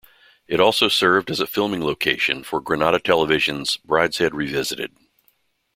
[0.47, 4.95] It also served as a filming location for Granada Television's "Brideshead Revisited".